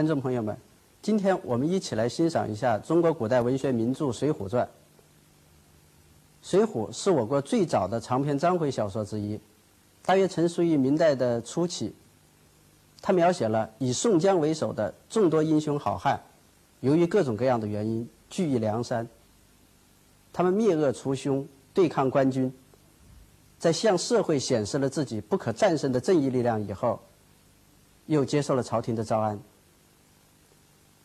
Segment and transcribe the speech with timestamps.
[0.00, 0.56] 观众朋友们，
[1.02, 4.64] 今天我们一起来欣赏一下中国古代文学名著《水浒传》。
[6.40, 9.38] 《水浒》是我国最早的长篇章回小说之一，
[10.02, 11.94] 大约成书于明代的初期。
[13.02, 16.18] 它描写了以宋江为首的众多英雄好汉，
[16.80, 19.06] 由于各种各样的原因聚义梁山。
[20.32, 22.50] 他们灭恶除凶，对抗官军，
[23.58, 26.98] 在向社会显示了自己不可战胜的正义力量以后，
[28.06, 29.38] 又接受了朝廷的招安。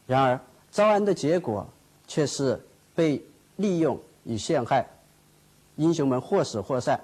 [0.07, 0.39] 然而，
[0.71, 1.67] 招安的结果
[2.07, 2.59] 却是
[2.93, 3.23] 被
[3.55, 4.85] 利用与陷害，
[5.77, 6.99] 英雄们或死或散，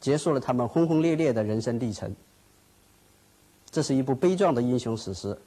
[0.00, 2.14] 结束了他们轰轰烈烈的人生历程。
[3.70, 5.38] 这是一部悲壮的英雄史诗。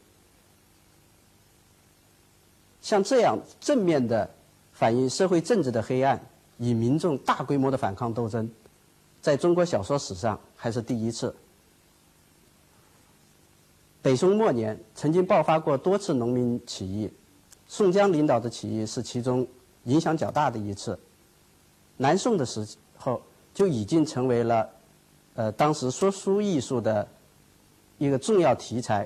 [2.81, 4.29] 像这样正面的
[4.71, 6.19] 反映社会政治的黑暗，
[6.59, 8.49] 与民众大规模的反抗斗争，
[9.21, 11.35] 在中国小说史上还是第一次。
[14.01, 17.11] 北宋末年曾经爆发过多次农民起义，
[17.67, 19.45] 宋江领导的起义是其中
[19.83, 20.97] 影响较大的一次。
[21.97, 23.21] 南宋的时候
[23.53, 24.69] 就已经成为了，
[25.35, 27.05] 呃，当时说书艺术的
[27.97, 29.05] 一个重要题材。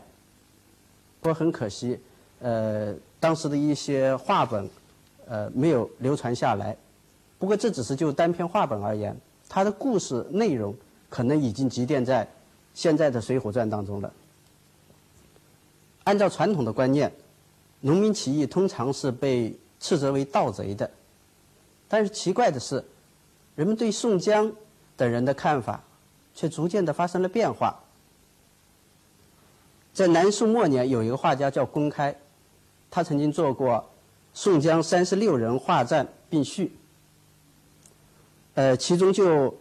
[1.19, 1.99] 不过很可惜，
[2.39, 4.69] 呃，当时的一些话本，
[5.25, 6.77] 呃，没有流传下来。
[7.39, 9.17] 不过这只是就单篇话本而言，
[9.49, 10.75] 它的故事内容
[11.09, 12.27] 可能已经积淀在
[12.75, 14.14] 现在的《水浒传》当中了。
[16.04, 17.14] 按照传统的观念，
[17.82, 20.90] 农民起义通常是被斥责为盗贼的。
[21.88, 22.84] 但是奇怪的是，
[23.56, 24.52] 人们对宋江
[24.98, 25.83] 等人的看法
[26.33, 27.80] 却逐渐的发生了变化。
[29.94, 32.16] 在南宋末年，有一个画家叫公开，
[32.89, 33.76] 他曾经做过
[34.33, 36.76] 《宋江三十六人画传》并序，
[38.56, 39.56] 呃，其中就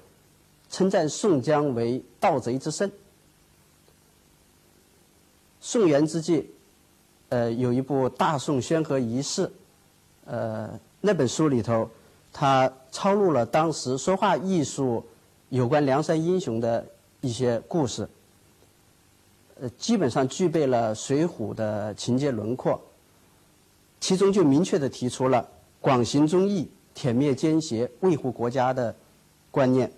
[0.71, 2.91] 称赞宋江为盗贼之圣。
[5.65, 6.51] 宋元之际，
[7.29, 9.47] 呃，有一部《大宋宣和遗事》，
[10.27, 10.69] 呃，
[11.01, 11.89] 那本书里头，
[12.33, 15.05] 他抄录了当时说话艺术
[15.51, 16.85] 有关梁山英雄的
[17.21, 18.09] 一些故事，
[19.61, 22.83] 呃，基本上具备了《水浒》的情节轮廓，
[24.01, 25.49] 其中就明确的提出了
[25.81, 28.93] 广行忠义、舔灭奸邪、维护国家的
[29.53, 29.93] 观念。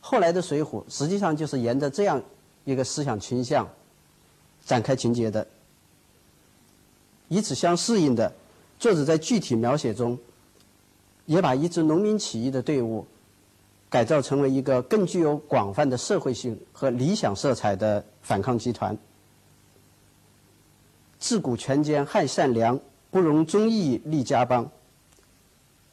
[0.00, 2.22] 后来的《水浒》实际上就是沿着这样
[2.64, 3.66] 一个思想倾向。
[4.64, 5.46] 展开情节的，
[7.28, 8.32] 与此相适应的，
[8.78, 10.18] 作者在具体描写中，
[11.26, 13.06] 也把一支农民起义的队伍，
[13.90, 18.96] 改造成为一个更具有广泛的社会性和理想色彩的反抗集团。
[21.18, 22.80] 自古权奸害善良，
[23.10, 24.70] 不容忠义立家邦。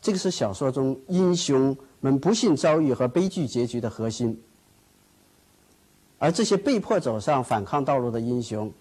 [0.01, 4.41] 这个是小说中英雄们不幸遭遇和悲剧结局的核心。
[6.21, 8.71] 而这些被迫走上反抗道路的英雄，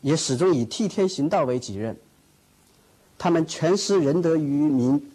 [0.00, 1.96] 也始终以替天行道为己任。
[3.16, 5.12] 他们全施仁德于民，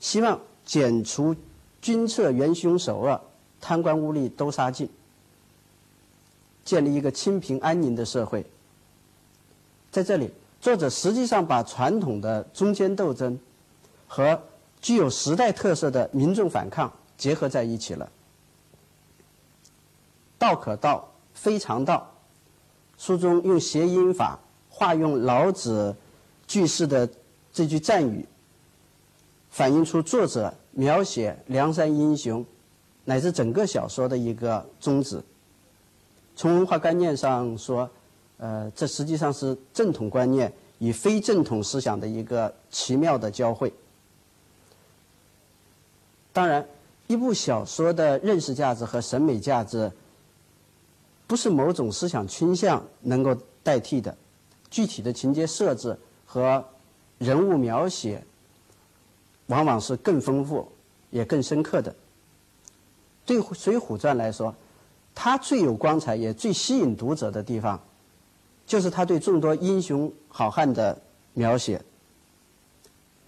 [0.00, 1.36] 希望剪除
[1.82, 3.20] 军策元凶首恶，
[3.60, 4.88] 贪官污吏都杀尽，
[6.64, 8.46] 建立一个清平安宁的社会。
[9.90, 10.30] 在这里，
[10.62, 13.38] 作者实际上把传统的中间斗争
[14.06, 14.40] 和
[14.80, 18.10] 具有时代特色的民众反抗结合在一起了。
[20.38, 22.14] 道可道，非常道。
[22.96, 24.38] 书中用谐音法
[24.68, 25.94] 化用老子
[26.46, 27.08] 句式的
[27.52, 28.26] 这句赞语，
[29.50, 32.44] 反映出作者描写梁山英雄
[33.04, 35.22] 乃至整个小说的一个宗旨。
[36.34, 37.88] 从文化观念上说，
[38.38, 43.72] 呃，这实际上是正统观念与非正统思想的一个奇妙的交汇。
[46.32, 46.66] 当然，
[47.06, 49.90] 一部小说的认识价值和审美价值。
[51.28, 54.16] 不是某种思想倾向能够代替的，
[54.70, 56.64] 具体的情节设置和
[57.18, 58.24] 人物描写，
[59.46, 60.66] 往往是更丰富
[61.10, 61.94] 也更深刻的。
[63.26, 64.54] 对《水浒传》来说，
[65.14, 67.78] 它最有光彩也最吸引读者的地方，
[68.66, 70.98] 就是他对众多英雄好汉的
[71.34, 71.82] 描写。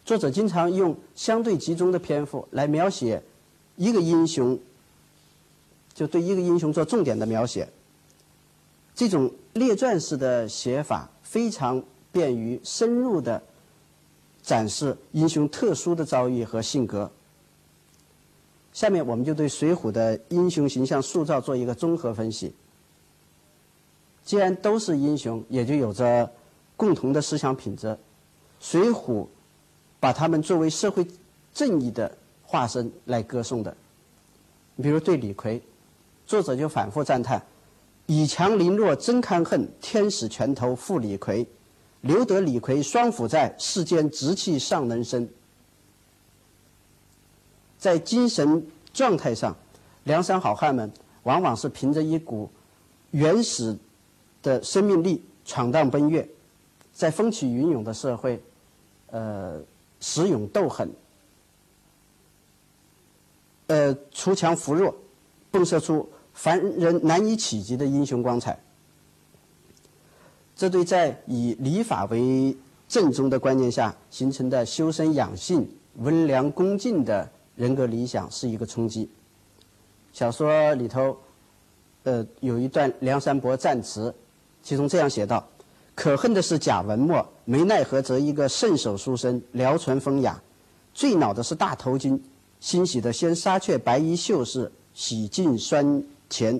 [0.06, 3.22] 作者经常用相对集中的篇幅来描写
[3.76, 4.58] 一个英雄，
[5.92, 7.68] 就对一个英雄做重点的描写。
[9.00, 11.82] 这种列传式的写法非常
[12.12, 13.42] 便于深入的
[14.42, 17.10] 展示英雄特殊的遭遇和性格。
[18.74, 22.54] 下面我们就对《水浒》的英雄形象塑造做一个综合分析。
[24.22, 26.30] 既然都是英雄，也就有着
[26.76, 27.86] 共同的思想品质。
[28.60, 29.24] 《水浒》
[29.98, 31.06] 把他们作为社会
[31.54, 33.74] 正义的化身来歌颂的。
[34.76, 35.62] 比如对李逵，
[36.26, 37.42] 作者就反复赞叹。
[38.10, 41.46] 以强凌弱真堪恨，天使拳头负李逵，
[42.00, 45.28] 留得李逵双斧在，世间直气尚能生。
[47.78, 49.56] 在精神状态上，
[50.02, 50.90] 梁山好汉们
[51.22, 52.50] 往往是凭着一股
[53.12, 53.78] 原始
[54.42, 56.28] 的生命力闯荡奔越，
[56.92, 58.42] 在风起云涌的社会，
[59.06, 59.62] 呃，
[60.00, 60.90] 使勇斗狠，
[63.68, 64.92] 呃，锄强扶弱，
[65.52, 66.10] 迸射出。
[66.42, 68.58] 凡人难以企及的英雄光彩，
[70.56, 72.56] 这对在以礼法为
[72.88, 79.06] 正宗的观念下形成的修身养性、温良恭敬的人格理想是一个冲击。
[80.14, 81.14] 小说里头，
[82.04, 84.14] 呃，有一段梁山伯赞词，
[84.62, 85.46] 其中这样写道
[85.94, 90.40] ：“可恨的是贾文墨，没奈何则一个圣手书生，聊传风雅；
[90.94, 92.18] 最恼的是大头巾，
[92.60, 96.58] 欣喜的先杀却白衣秀士，洗尽酸。”钱，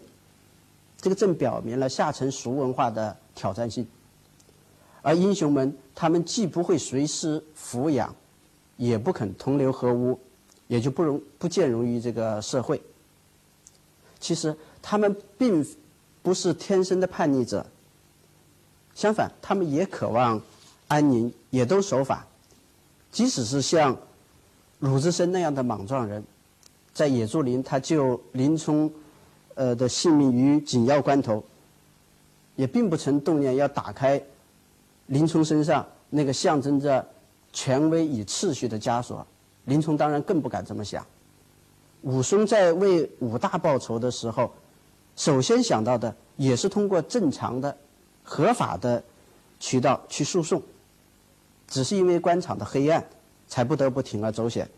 [1.00, 3.86] 这个正表明了下层俗文化的挑战性。
[5.00, 8.14] 而英雄们，他们既不会随师抚养，
[8.76, 10.20] 也不肯同流合污，
[10.66, 12.82] 也就不容不见容于这个社会。
[14.18, 15.66] 其实，他们并
[16.22, 17.64] 不是天生的叛逆者，
[18.94, 20.42] 相反，他们也渴望
[20.88, 22.26] 安宁，也都守法。
[23.10, 23.96] 即使是像
[24.80, 26.22] 鲁智深那样的莽撞人，
[26.92, 28.92] 在野猪林，他救林冲。
[29.54, 31.42] 呃的性命于紧要关头，
[32.56, 34.22] 也并不曾动念要打开
[35.06, 37.06] 林冲身上那个象征着
[37.52, 39.26] 权威与秩序的枷锁。
[39.64, 41.06] 林冲当然更不敢这么想。
[42.02, 44.50] 武松在为武大报仇的时候，
[45.16, 47.76] 首先想到的也是通过正常的、
[48.24, 49.02] 合法的
[49.58, 50.62] 渠道去诉讼，
[51.68, 53.04] 只是因为官场的黑暗，
[53.46, 54.68] 才不得不铤而走险。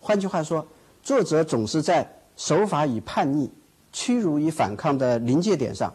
[0.00, 0.64] 换句话说，
[1.02, 3.50] 作者总是在守法与叛逆。
[3.92, 5.92] 屈辱与反抗的临界点上，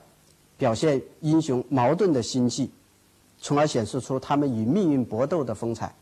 [0.58, 2.70] 表现英雄矛盾的心计，
[3.40, 5.96] 从而显示出他们与命运搏斗的风采。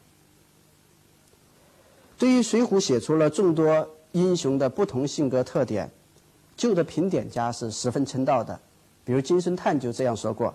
[2.17, 5.91] 对于《水浒》写出了众多英雄的不同性格特点，
[6.55, 8.59] 旧的评点家是十分称道的。
[9.03, 10.53] 比如金圣叹就这样说过：“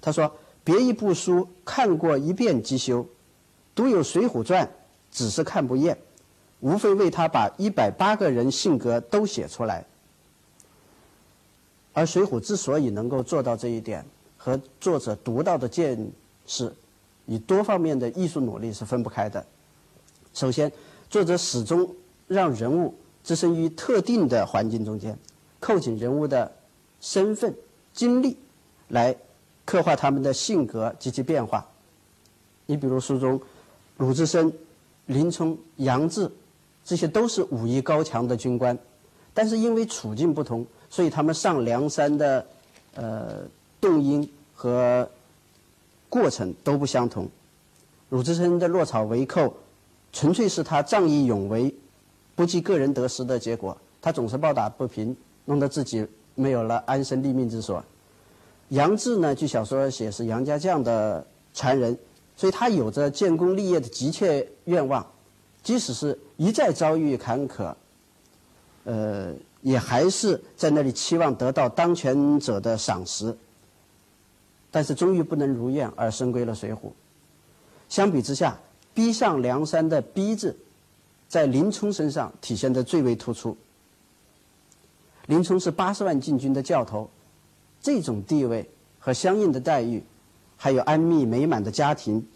[0.00, 0.32] 他说，
[0.64, 3.06] 别一部书看过一遍即休，
[3.74, 4.66] 独有《水浒传》
[5.10, 5.98] 只是看不厌，
[6.60, 9.84] 无非为他把一百八个人性格都写出来。”
[11.92, 14.04] 而《水浒》之所以能够做到这一点，
[14.38, 16.10] 和作者独到的见
[16.46, 16.72] 识
[17.26, 19.44] 与多方面的艺术努力是分不开的。
[20.32, 20.72] 首先，
[21.10, 21.94] 作者始终
[22.26, 25.18] 让人物置身于特定的环境中间，
[25.60, 26.50] 扣紧人物的
[27.00, 27.54] 身份、
[27.92, 28.38] 经历，
[28.88, 29.14] 来
[29.66, 31.68] 刻画他们的性格及其变化。
[32.64, 33.38] 你比如书中，
[33.98, 34.50] 鲁智深、
[35.06, 36.30] 林冲、杨志，
[36.82, 38.78] 这些都是武艺高强的军官，
[39.34, 40.66] 但是因为处境不同。
[40.92, 42.46] 所以他们上梁山的，
[42.92, 43.38] 呃，
[43.80, 45.08] 动因和
[46.10, 47.26] 过程都不相同。
[48.10, 49.56] 鲁智深的落草为寇，
[50.12, 51.74] 纯粹是他仗义勇为，
[52.36, 53.74] 不计个人得失的结果。
[54.02, 57.82] 他总是抱打不平，弄得自己没有了安身立命之所。
[58.68, 61.98] 杨志呢，据小说写是杨家将的传人，
[62.36, 65.10] 所以他有着建功立业的急切愿望，
[65.62, 67.74] 即使是一再遭遇坎坷，
[68.84, 69.32] 呃。
[69.62, 73.36] 也还是在那里期望得到当权者的赏识，
[74.70, 76.92] 但是终于不能如愿，而升归了水浒。
[77.88, 78.58] 相比之下，
[78.92, 80.56] 逼上梁山的“逼”字，
[81.28, 83.56] 在林冲身上体现的最为突出。
[85.26, 87.08] 林冲是八十万禁军的教头，
[87.80, 90.02] 这种地位和相应的待遇，
[90.56, 92.26] 还有安谧美满的家庭，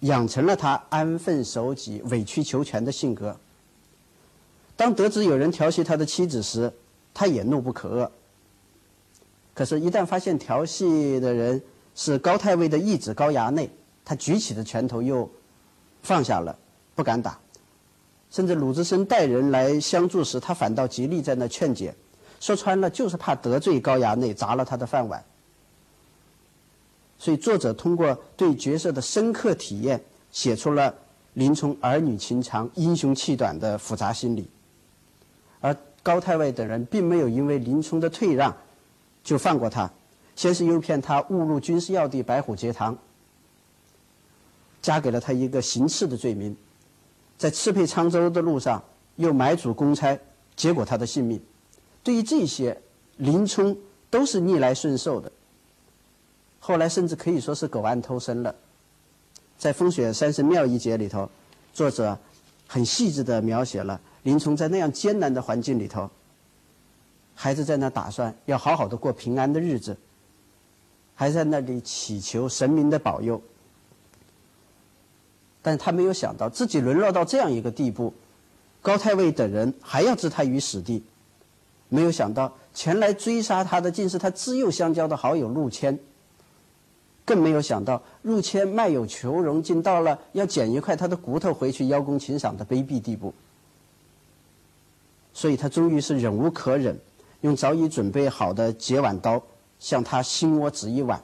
[0.00, 3.36] 养成了他安分守己、委曲求全的性格。
[4.76, 6.72] 当得知有人调戏他的妻子时，
[7.14, 8.10] 他也怒不可遏。
[9.54, 11.62] 可是，一旦发现调戏的人
[11.94, 13.70] 是高太尉的义子高衙内，
[14.04, 15.28] 他举起的拳头又
[16.02, 16.56] 放下了，
[16.94, 17.38] 不敢打。
[18.30, 21.94] 甚至鲁智深带人来相助时，他反倒极力在那劝解，
[22.38, 25.24] 说穿了就是怕得罪高衙内，砸了他的饭碗。
[27.18, 29.98] 所以，作者通过对角色的深刻体验，
[30.30, 30.94] 写出了
[31.32, 34.46] 林冲儿女情长、英雄气短的复杂心理。
[35.60, 38.56] 而高太尉等人并没有因为林冲的退让
[39.24, 39.90] 就放过他，
[40.36, 42.96] 先是诱骗他误入军事要地白虎节堂，
[44.80, 46.56] 加给了他一个行刺的罪名，
[47.36, 48.82] 在刺配沧州的路上
[49.16, 50.18] 又买主公差，
[50.54, 51.40] 结果他的性命。
[52.04, 52.80] 对于这些，
[53.16, 53.76] 林冲
[54.10, 55.32] 都是逆来顺受的。
[56.60, 58.54] 后来甚至可以说是苟安偷生了。
[59.58, 61.28] 在《风雪山神庙》一节里头，
[61.72, 62.16] 作者
[62.68, 64.00] 很细致地描写了。
[64.26, 66.10] 林冲在那样艰难的环境里头，
[67.32, 69.96] 还是在那打算要好好的过平安的日子，
[71.14, 73.40] 还在那里祈求神明的保佑。
[75.62, 78.12] 但他没有想到自己沦落到这样一个地步，
[78.82, 81.04] 高太尉等人还要置他于死地。
[81.88, 85.96] 没有想到前来追杀他的竟是他自幼相交的好友陆谦。
[87.24, 93.32] 更没有想到陆谦卖友求荣，竟到了要捡一块他的骨头回去邀功请赏的卑鄙地步。
[95.36, 96.98] 所以他终于是忍无可忍，
[97.42, 99.42] 用早已准备好的截腕刀
[99.78, 101.20] 向他心窝指一剜。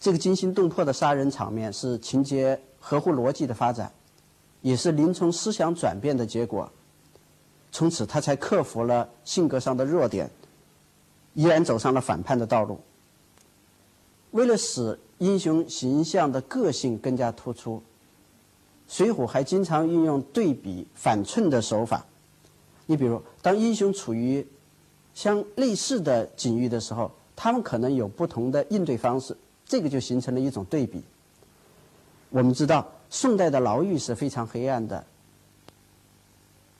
[0.00, 3.92] 这个惊心动魄的杀人场面是情节合乎逻辑的发展，
[4.60, 6.68] 也是林冲思想转变的结果。
[7.70, 10.28] 从此，他才克服了性格上的弱点，
[11.34, 12.80] 依然走上了反叛的道路。
[14.32, 17.76] 为了使英雄形象的个性更加突出，
[18.88, 22.04] 《水浒》还经常运用对比反衬的手法。
[22.92, 24.46] 你比如，当英雄处于
[25.14, 29.34] 相类似的境遇的时候，他们可能有不同的应对方式，
[29.64, 31.02] 这个就形成了一种对比。
[32.28, 35.02] 我们知道，宋代的牢狱是非常黑暗的。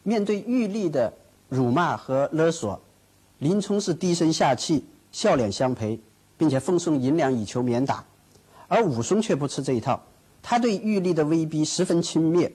[0.03, 1.11] 面对狱吏的
[1.49, 2.79] 辱骂和勒索，
[3.39, 5.99] 林冲是低声下气、笑脸相陪，
[6.37, 8.05] 并且奉送银两以求免打；
[8.69, 10.03] 而武松却不吃这一套，
[10.43, 12.53] 他对狱吏的威逼十分轻蔑，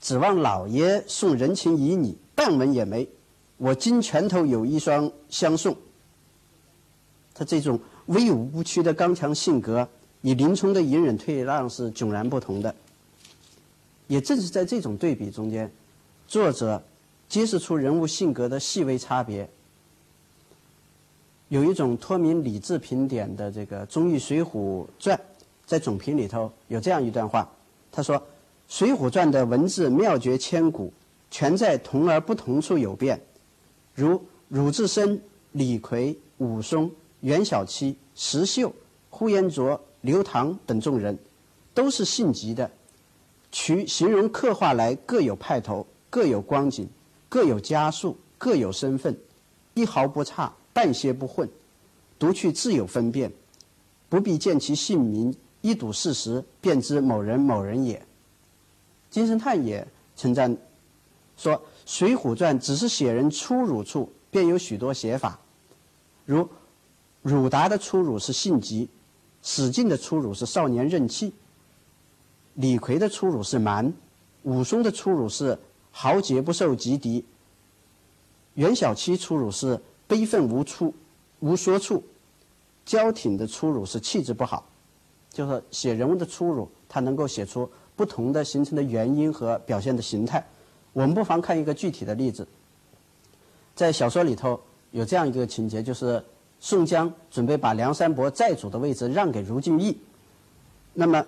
[0.00, 2.18] 指望老爷送人情以礼。
[2.38, 3.08] 半文也没，
[3.56, 5.76] 我金拳头有一双相送。
[7.34, 9.88] 他这种威武不屈的刚强性格，
[10.20, 12.72] 与林冲的隐忍退让是迥然不同的。
[14.06, 15.68] 也正是在这种对比中间，
[16.28, 16.80] 作者
[17.28, 19.50] 揭示出人物性格的细微差别。
[21.48, 25.16] 有一种托名李治评点的这个《忠义水浒传》，
[25.66, 27.50] 在总评里头有这样一段话，
[27.90, 28.16] 他说
[28.68, 30.92] ：“《水浒传》的文字妙绝千古。”
[31.30, 33.20] 全在同而不同处有变，
[33.94, 35.20] 如鲁智深、
[35.52, 38.72] 李逵、武松、袁小七、石秀、
[39.10, 41.18] 呼延灼、刘唐等众人，
[41.74, 42.70] 都是性急的，
[43.52, 46.88] 取形容刻画来各有派头，各有光景，
[47.28, 49.16] 各有家数，各有身份，
[49.74, 51.48] 一毫不差，半些不混，
[52.18, 53.30] 读去自有分辨，
[54.08, 58.02] 不必见其姓名，一睹事实，便知某人某人也。
[59.10, 60.56] 金圣叹也称赞。
[61.38, 61.54] 说
[61.86, 65.38] 《水浒传》只是写人粗鲁处，便有许多写法，
[66.26, 66.46] 如
[67.22, 68.88] 鲁达的粗鲁是性急，
[69.40, 71.32] 史进的粗鲁是少年任气，
[72.54, 73.94] 李逵的粗鲁是蛮，
[74.42, 75.58] 武松的粗鲁是
[75.92, 77.24] 豪杰不受及敌，
[78.54, 80.92] 袁小七粗鲁是悲愤无处
[81.38, 82.02] 无说处，
[82.84, 84.68] 焦挺的粗鲁是气质不好，
[85.30, 90.44] 就是写人物的粗鲁，他能够写出不同的形成的原因和表现的形态。
[90.98, 92.44] 我们不妨看一个具体的例子，
[93.76, 96.20] 在小说里头有这样一个情节，就是
[96.58, 99.96] 宋江准备把梁山伯寨主的位置让给卢俊义。
[100.94, 101.24] 那么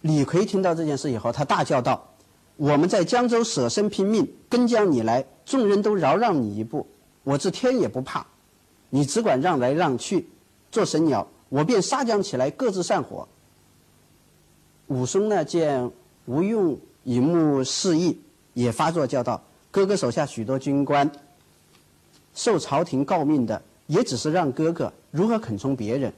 [0.00, 2.04] 李逵听到这件事以后，他大叫道
[2.58, 6.84] ：“我们在江州舍身拼命跟将你来，众人都饶让你一步，
[7.22, 8.26] 我这天也不怕，
[8.90, 10.28] 你只管让来让去，
[10.72, 13.28] 做神鸟，我便杀将起来，各自散伙。”
[14.88, 15.92] 武松呢，见
[16.24, 18.18] 吴用以目示意。
[18.56, 21.10] 也发作叫道：“哥哥手下许多军官，
[22.34, 26.10] 受朝廷诰命的，也只是让哥哥，如何肯从别人？”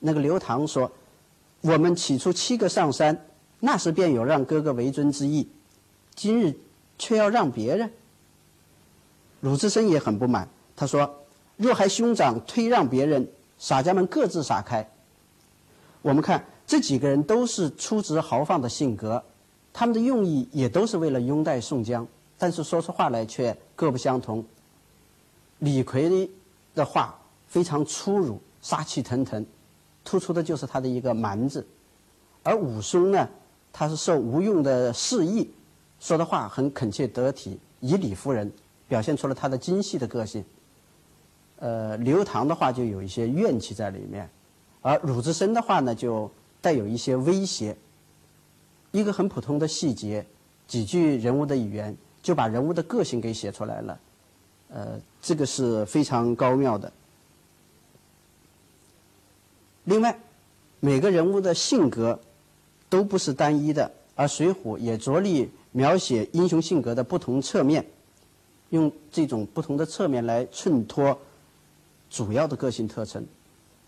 [0.00, 0.92] 那个刘唐说
[1.62, 3.26] ：“我们起初七个上山，
[3.60, 5.48] 那时便有让哥哥为尊之意，
[6.14, 6.54] 今日
[6.98, 7.90] 却要让别人。”
[9.40, 11.24] 鲁智深也很不满，他说
[11.56, 13.26] ：“若还兄长推让别人，
[13.58, 14.86] 洒家们各自洒开。”
[16.02, 19.24] 我们看这几个人都是粗直豪放的性格。
[19.78, 24.42] 他们的用意也都是为了拥戴宋江，但是说出话来却各不相同。
[25.58, 26.30] 李逵
[26.74, 27.14] 的话
[27.46, 29.44] 非常粗鲁，杀气腾腾，
[30.02, 31.60] 突出的就是他的一个蛮字；
[32.42, 33.28] 而武松呢，
[33.70, 35.50] 他是受吴用的示意，
[36.00, 38.50] 说的话很恳切得体，以理服人，
[38.88, 40.42] 表现出了他的精细的个性。
[41.58, 44.26] 呃，刘唐的话就有一些怨气在里面，
[44.80, 46.30] 而鲁智深的话呢，就
[46.62, 47.76] 带有一些威胁。
[48.92, 50.24] 一个很普通的细节，
[50.66, 54.00] 几句人物的语言，就把人物的个性给写出来了，
[54.70, 56.90] 呃，这个是非常高妙的。
[59.84, 60.18] 另外，
[60.80, 62.18] 每个人物的性格
[62.88, 67.84] 都不是单一的，而《水浒》也着力描写英雄性格的不同侧面，
[68.70, 71.18] 用这种不同的侧面来衬托
[72.08, 73.26] 主要的个性特征。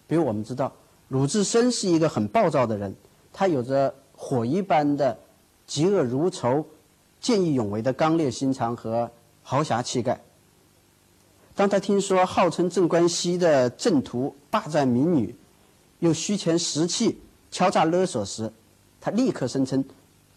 [0.07, 0.73] 比如，我们知道
[1.09, 2.95] 鲁智深是一个很暴躁的人，
[3.33, 3.95] 他有着。
[4.21, 5.17] 火一般的
[5.69, 6.67] 嫉恶如仇、
[7.21, 9.09] 见义勇为的刚烈心肠和
[9.45, 10.21] 豪侠气概，
[11.55, 15.35] 当他听说号称镇关西的郑屠霸占民女，
[16.01, 17.21] 又虚钱实气
[17.53, 18.53] 敲诈勒索时，
[19.01, 19.85] 他立刻声称：“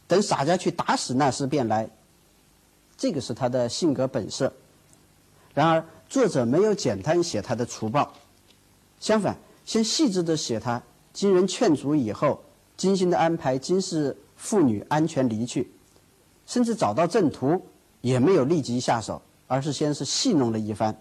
[0.08, 1.90] 等洒家去打死那厮便来。”
[2.96, 4.54] 这个是他的性格本色。
[5.56, 8.14] 然而，作者没有简单写他的除暴，
[9.00, 9.36] 相反，
[9.66, 12.42] 先细致地写他经人劝阻以后，
[12.82, 15.70] 精心的安排金氏妇女安全离去，
[16.48, 17.62] 甚至找到郑屠
[18.02, 21.00] 也没有立即下手，而是先是戏弄了一番。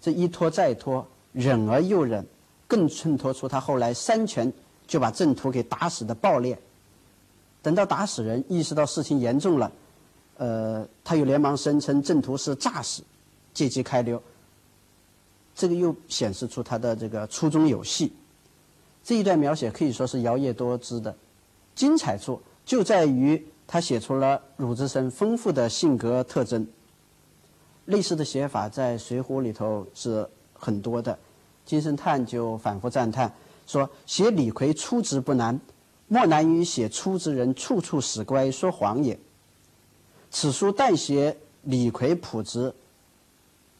[0.00, 2.26] 这一拖再拖，忍而又忍，
[2.66, 4.50] 更衬托出他后来三拳
[4.86, 6.58] 就把郑屠给打死的暴烈。
[7.60, 9.70] 等到打死人意识到事情严重了，
[10.38, 13.02] 呃，他又连忙声称郑屠是诈死，
[13.52, 14.22] 借机开溜。
[15.54, 18.10] 这个又显示出他的这个粗中有细。
[19.04, 21.14] 这一段描写可以说是摇曳多姿的，
[21.74, 26.66] 精彩处就在于他写出了鲁智深丰富的性格特征。
[27.84, 31.18] 类似的写法在《水浒》里头是很多的，
[31.66, 33.30] 金圣叹就反复赞叹
[33.66, 35.60] 说：“写李逵粗直不难，
[36.08, 39.18] 莫难于写粗直人处处使乖说谎也。
[40.30, 42.74] 此书但写李逵朴直，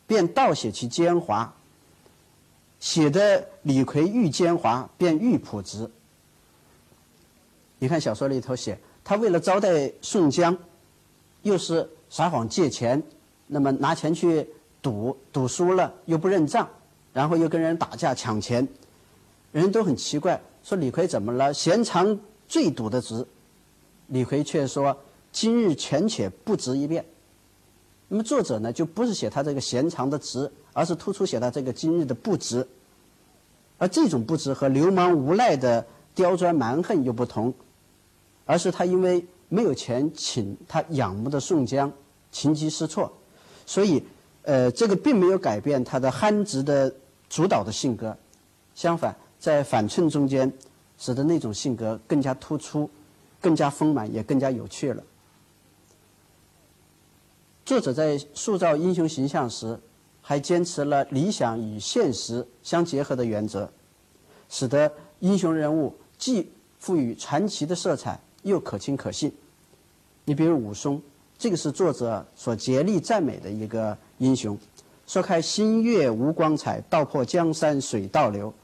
[0.07, 1.49] 便倒写其奸猾；
[2.85, 5.91] 写的李逵愈奸猾，便愈朴直。
[7.79, 10.55] 你看小说里头写，他为了招待宋江，
[11.41, 13.03] 又是撒谎借钱。”
[13.49, 14.47] 那么拿钱去
[14.83, 16.69] 赌，赌输了又不认账，
[17.15, 18.69] 然后又跟人打架抢钱，
[19.51, 21.55] 人都很奇怪，说李逵怎么了？
[21.55, 23.27] 闲常最赌的直，
[24.09, 24.95] 李逵却说
[25.33, 27.03] 今日权且不值一辩。
[28.09, 32.69] 那么作者呢，就不是写他这个闲常的直，而是突出写了这个今日的不值。
[33.79, 35.85] 而这种不值和流氓无赖的
[36.15, 37.53] 刁钻蛮横又不同，
[38.45, 41.91] 而是他因为没有钱请他仰慕的宋江，
[42.31, 43.13] 情急失措。
[43.67, 44.03] 所以，
[44.43, 46.95] 呃，这个并没有改变他的憨直的
[47.29, 48.17] 主导的性格，
[48.75, 50.53] 相反，在反衬中间，
[50.97, 52.89] 使得那种性格更加突出，
[53.41, 55.03] 更加丰满，也更加有趣了。
[57.65, 59.81] 作者在塑造英雄形象时，
[60.27, 63.71] 还坚持了理想与现实相结合的原则，
[64.49, 69.31] 使得英雄人物既赋予传奇的色彩，又可亲可信。
[70.25, 71.01] 你比如武松。
[71.37, 74.57] 这个是作者所竭力赞美的一个英雄。
[75.05, 78.55] 说开星月无光彩，道破江山水倒流。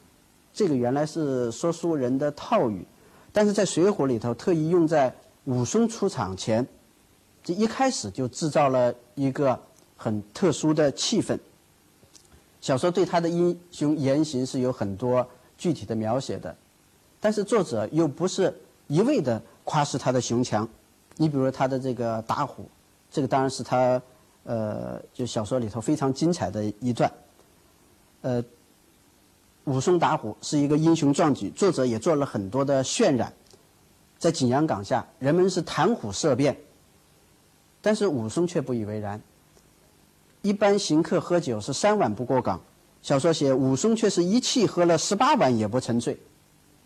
[0.54, 2.86] 这个原来是说书人的套语，
[3.32, 5.12] 但是在《水浒》里头特意用在
[5.44, 6.64] 武松出场前，
[7.42, 9.60] 这一开始就制造了一个
[9.96, 11.36] 很特殊的气氛。
[12.60, 16.54] 小说对他的英雄言行是有很多具体的描写的，
[17.18, 18.54] 但是作者又不是
[18.86, 20.68] 一味的夸示他的雄强。
[21.16, 22.68] 你比如他的这个打虎，
[23.10, 24.00] 这个当然是他，
[24.44, 27.10] 呃，就小说里头非常精彩的一段。
[28.22, 28.42] 呃，
[29.64, 33.32] 武松打虎是一个英雄壮举，作者也做了很多的渲染。
[34.18, 36.56] 在景阳冈下，人们是谈虎色变，
[37.80, 39.20] 但是武松却不以为然。
[40.42, 42.60] 一般行客喝酒是三碗不过岗，
[43.02, 46.18] 小说写武松却是一气喝了十八碗也不成醉。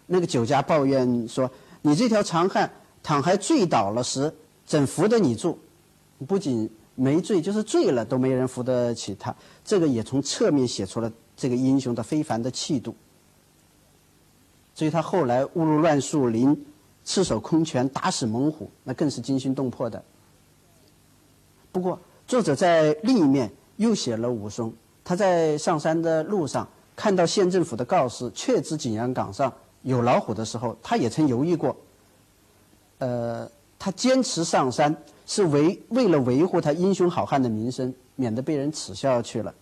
[0.06, 1.50] 那个酒家抱怨说
[1.82, 2.70] ：“你这条长汉。”
[3.04, 4.32] 倘还醉倒了时，
[4.64, 5.58] 怎扶得你住？
[6.26, 9.36] 不仅没醉，就是醉了都没人扶得起他。
[9.62, 12.96] 这个也从侧面写出了这个英雄的非凡的气度。
[14.74, 16.64] 至于他后来误入乱树林，
[17.04, 20.02] 赤手空拳打死猛虎，那更是惊心动魄的。
[21.70, 22.00] 不过，
[22.34, 24.72] 作者在另一面又写了武松。
[25.04, 31.76] 他在上山的路上看到县政府的告示，确知景阳冈上有老虎的时候，他也曾犹豫过。
[32.98, 39.54] 呃，他坚持上山是为为了维护他英雄好汉的名声，免得被人耻笑去了。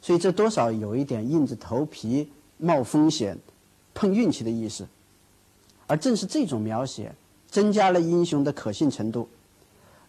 [0.00, 2.26] 所以这多少有一点硬着头皮
[2.56, 3.36] 冒风险、
[3.92, 4.88] 碰运气的意思。
[5.86, 7.14] 而正是这种描写，
[7.50, 9.28] 增加了英雄的可信程度。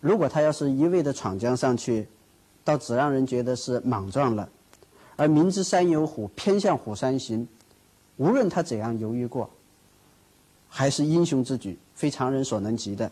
[0.03, 2.05] 如果他要是一味的闯江上去，
[2.61, 4.49] 倒只让人觉得是莽撞了。
[5.15, 7.47] 而明知山有虎，偏向虎山行，
[8.17, 9.49] 无论他怎样犹豫过。
[10.67, 13.09] 还是英雄之举，非常人所能及的。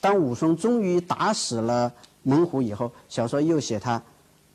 [0.00, 4.00] 当武松终于打死了猛虎以后，小说又写他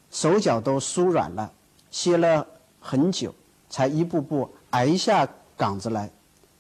[0.10, 1.52] 手脚都酥软了，
[1.92, 2.48] 歇了
[2.80, 3.36] 很久，
[3.70, 6.10] 才一步步挨下岗子来。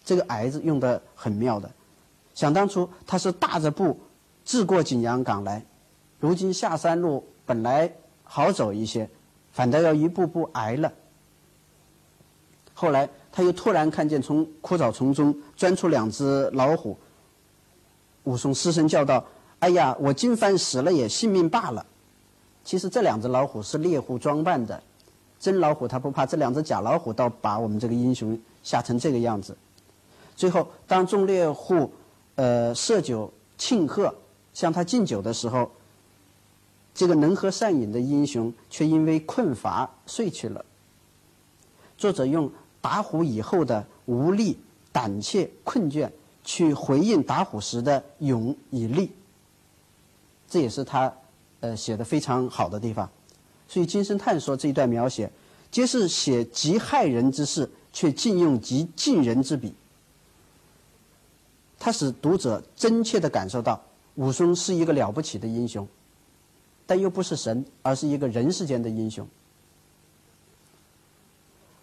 [0.04, 1.72] 这个“挨”字用的很妙的。
[2.36, 3.98] 想当初他是大着步
[4.47, 5.62] 自过景阳岗来，
[6.21, 7.91] 如今下山路本来
[8.23, 9.10] 好走一些，
[9.51, 10.91] 反倒要一步步挨了。
[12.73, 13.10] 后来。
[13.29, 16.97] 他又突然看见从枯草丛中钻出两只老虎，
[18.23, 19.23] 武松失声叫道
[19.62, 21.86] ：“哎呀，我今番死了也性命罢了。”
[22.65, 24.81] 其实这两只老虎是猎户装扮的，
[25.39, 29.55] 真老虎他不怕，这两只假老虎倒把我们这个英雄吓成这个样子。
[30.36, 31.93] 最后，当众猎户
[32.33, 34.12] 呃设酒庆贺，
[34.58, 35.70] 向他敬酒的时候，
[36.96, 40.65] 这个能喝善饮的英雄却因为困乏睡去了。
[41.96, 44.58] 作者用打虎以后的无力、
[44.91, 46.10] 胆怯、困倦，
[46.43, 49.12] 去回应打虎时的勇与力。
[50.50, 51.13] 这也是他
[51.60, 53.08] 呃写的非常好的地方。
[53.67, 55.32] 所以金圣叹说这一段描写，
[55.70, 59.76] 皆是写极害人之事，却尽用极尽人之笔。
[61.78, 63.80] 他使读者真切地感受到
[64.17, 65.88] 武松是一个了不起的英雄，
[66.86, 69.27] 但又不是神，而是一个人世间的英雄。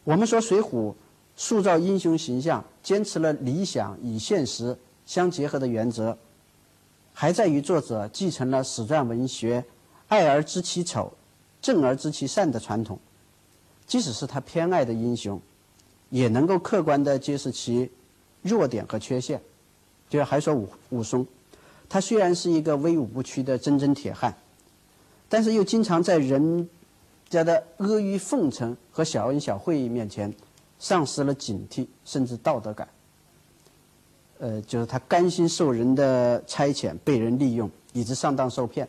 [0.02, 0.90] 我们说《水浒》
[1.36, 6.18] 塑造英雄形象，坚持了理想与现实相结合的原则，
[7.12, 9.64] 还在于作者继承了史传文学
[10.08, 11.12] “爱而知其丑，
[11.62, 12.98] 正而知其善”的传统。
[13.86, 15.40] 即使是他偏爱的英雄，
[16.10, 17.90] 也能够客观地揭示其
[18.42, 19.40] 弱点和缺陷。
[20.10, 21.26] 就还说武武松，
[21.94, 24.34] 他虽然是一个威武不屈的铮铮铁汉，
[25.28, 26.68] 但是又经常在人。
[27.30, 30.32] 家的阿谀奉承和小恩小惠面前，
[30.78, 32.88] 丧失了警惕，甚至道德感。
[34.38, 38.88] 呃，就是他甘心受人的差遣，被人利用，以致上当受骗。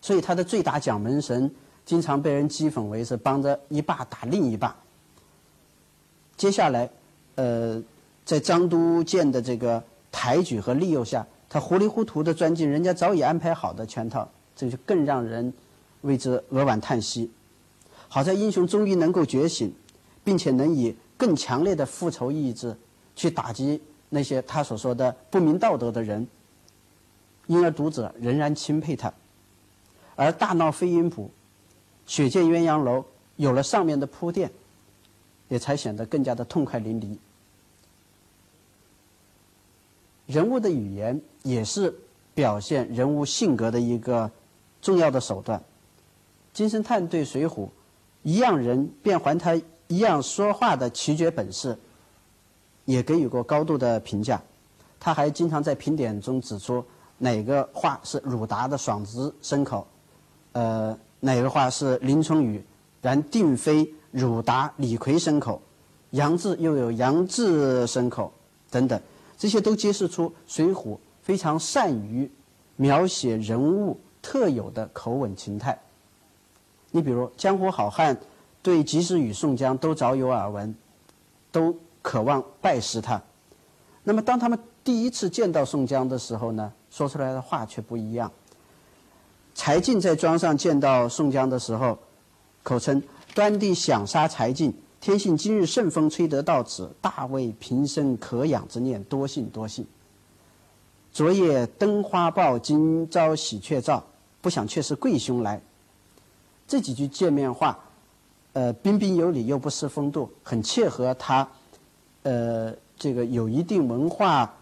[0.00, 1.52] 所以他的最大蒋门神，
[1.84, 4.74] 经常被人讥讽为是帮着一霸打另一霸。
[6.36, 6.88] 接下来，
[7.34, 7.82] 呃，
[8.24, 15.52] 在张都监的这个抬举和利诱下，他糊里糊涂的钻进人家早已安排好的圈套，这就更让人。
[16.00, 17.30] 为之扼腕叹息。
[18.08, 19.72] 好在英雄终于能够觉醒，
[20.24, 22.76] 并且能以更强烈的复仇意志
[23.14, 26.26] 去打击那些他所说的不明道德的人，
[27.46, 29.12] 因而读者仍然钦佩他。
[30.16, 31.30] 而大闹飞鹰浦、
[32.04, 33.04] 血溅鸳鸯楼
[33.36, 34.50] 有了上面的铺垫，
[35.48, 37.16] 也才显得更加的痛快淋漓。
[40.32, 41.94] 人物的语言也是
[42.32, 44.30] 表现人物性格的一个
[44.80, 45.62] 重要的手段。
[46.54, 47.66] 金圣叹对《水浒》
[48.22, 49.54] 一样人便还他
[49.88, 51.76] 一样说话的奇绝本事，
[52.86, 54.40] 也给予过高度的评价。
[54.98, 56.82] 他还经常在评点中指出
[57.18, 59.86] 哪个话是鲁达的爽直牲口，
[60.52, 62.64] 呃，哪个话是林冲语，
[63.02, 65.60] 然定非鲁达、李逵牲口，
[66.10, 68.32] 杨志又有杨志牲口
[68.70, 68.98] 等等，
[69.36, 70.74] 这些都揭示出《水浒》
[71.22, 72.30] 非常善于
[72.76, 75.78] 描写人物特有的口吻情态。
[76.90, 78.20] 你比如江湖好汉
[78.62, 80.74] 对及时雨、宋江都早有耳闻，
[81.50, 83.20] 都渴望拜师他。
[84.04, 88.30] 那么当他们第一次见到宋江的时候呢，说出来的话却不一样。
[89.54, 91.98] 柴进在庄上见到宋江的时候，
[92.62, 93.02] 口称
[93.34, 99.84] ：“端地想杀柴进，天幸今日顺风吹得到此，大为平生可养之念，多幸多幸。
[101.12, 104.04] 昨夜登花报，今朝喜鹊照，
[104.40, 105.60] 不想却是贵兄来。”
[106.68, 107.76] 这几句见面话，
[108.52, 111.48] 呃，彬彬有礼又不失风度，很切合他，
[112.22, 114.54] 呃，这个有一定文化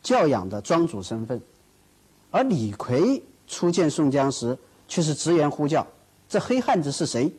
[0.00, 1.42] 教养的庄主身份。
[2.30, 4.56] 而李逵初见宋江时，
[4.86, 5.84] 却是直言呼叫
[6.30, 7.34] ：“这黑汉子是谁？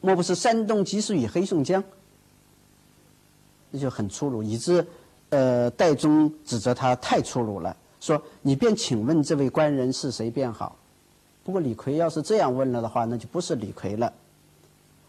[0.00, 1.82] 莫不是山东及时雨黑宋江？”
[3.70, 4.84] 那就很粗鲁，以致
[5.28, 10.76] 呃，戴宗指责他太粗鲁了，说：“你便请问这位官人是谁便好。”
[11.44, 14.12] 不过李逵要是这样问了的话，那就不是李逵了。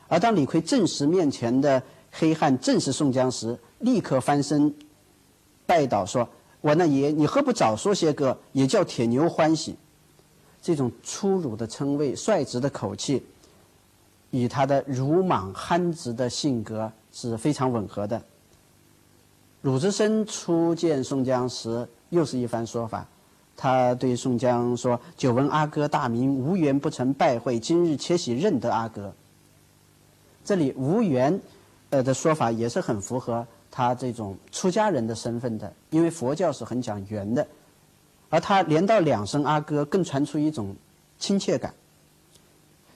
[0.08, 4.74] 而当李逵证实面前的黑汉正是宋江时，立刻翻身
[5.66, 6.28] 拜倒说
[6.62, 9.76] ：“我那爷，你何不早说些个，也叫铁牛欢喜？”
[10.62, 13.24] 这种粗鲁的称谓、率直的口气，
[14.32, 18.22] 与他的鲁莽憨直的性格是非常吻合的。
[19.62, 23.06] 鲁智深初见宋江时，又是一番说法。
[23.56, 29.13] 他对宋江说：“久闻阿哥大名，无缘不曾拜会，今日且喜认得阿哥。”
[30.44, 31.39] 这里“无缘”
[31.91, 37.46] 呃的说法也是很符合他这种出家人的身份的，因为佛教是很讲缘的，
[38.30, 40.76] 而他连到两声阿哥，更传出一种
[41.20, 41.72] 亲切感。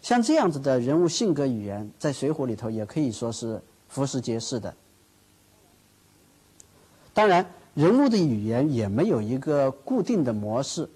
[0.06, 4.72] 像这样子的人物性格语言，在《水浒》里头也可以说是俯拾皆是的。
[7.12, 7.44] 当然。
[7.74, 10.88] 人物的语言也没有一个固定的模式，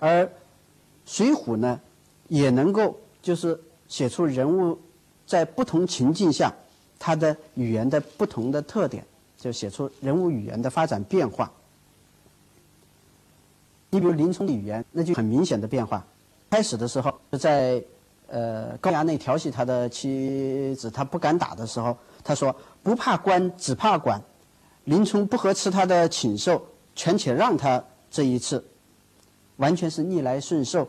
[0.00, 0.24] 而
[1.04, 1.80] 《水浒》呢，
[2.26, 4.76] 也能够就是写出人物
[5.28, 6.52] 在不同情境下
[6.98, 9.06] 他的语言的不同的特点，
[9.38, 11.52] 就写出人物语言的发展变化。
[13.90, 16.04] 你比如林冲的语言，那就很明显的变化。
[16.50, 17.80] 开始的时候，在
[18.28, 24.22] 呃高衙内调戏他的妻子，他不敢打的时候，他说不怕官，只怕管。
[24.84, 28.64] 林冲不合吃他的请受，权且让他这一次，
[29.56, 30.88] 完全是逆来顺受、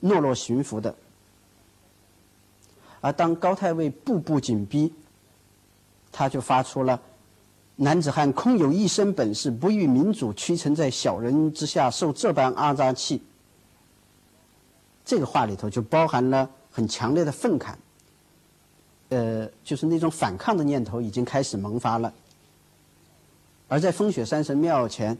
[0.00, 0.94] 懦弱驯服的。
[3.00, 4.92] 而当高太尉步步紧逼，
[6.12, 7.00] 他就发出了
[7.74, 13.20] “男子汉空有一身本事，不与民主屈臣在小人之下，受这般阿扎气。”
[15.04, 17.74] 这个话里头就包含了很强烈的愤慨，
[19.10, 22.12] 呃，就是那种反抗的念头已经开始萌发了。
[23.68, 25.16] 而在风雪山神庙前，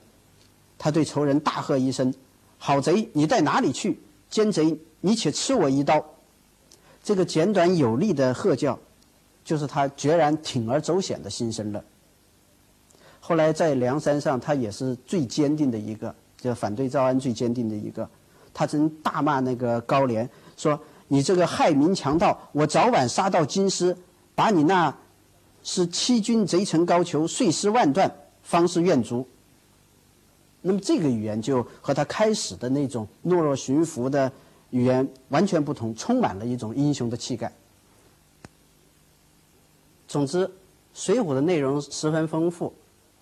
[0.78, 2.12] 他对仇人大喝一声
[2.58, 4.00] ：“好贼，你带哪里去？
[4.28, 6.04] 奸贼，你且吃我一刀！”
[7.02, 8.78] 这个简短有力的喝叫，
[9.44, 11.84] 就是他决然铤而走险的心声了。
[13.20, 18.08] 后来在梁山上，他也是最坚定的一个，就反对招安最坚定的一个。
[18.52, 20.78] 他曾大骂那个高廉，说
[21.12, 23.94] ：“你这个害民强盗，我早晚杀到京师，
[24.34, 24.96] 把你那
[25.62, 28.10] 是欺君贼臣高俅，碎尸万段。”
[28.42, 29.28] 方是愿足。
[30.62, 34.32] 那么这个语言就和他开始的那种懦弱驯服的
[34.70, 37.52] 语言完全不同，充满了一种英雄的气概。
[40.08, 40.46] 总之，
[40.94, 42.72] 《水浒》的内容十分丰富，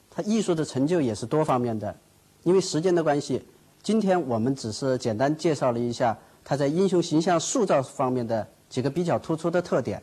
[0.09, 1.97] 它艺术的成就也是多方面的。
[2.45, 3.43] 因为时间的关系，
[3.83, 6.17] 今天我们只是简单介绍了一下
[6.51, 10.03] 他在英雄形象塑造方面的几个比较突出的特点。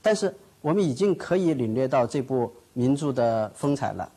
[0.00, 2.54] 但是，我们已经可以领略到这部。
[2.74, 4.08] 名著的风采了。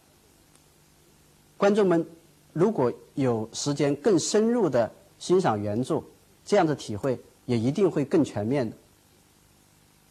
[1.57, 2.05] 观众们
[2.53, 6.03] 如果有时间更深入的欣赏原著，
[6.45, 8.75] 这样的体会也一定会更全面的。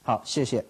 [0.02, 0.64] 好，谢谢。